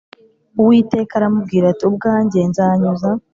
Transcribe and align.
Uwiteka 0.59 1.11
aramubwira 1.15 1.65
ati 1.69 1.83
Ubwanjye 1.89 2.39
nzanyuza 2.49 3.09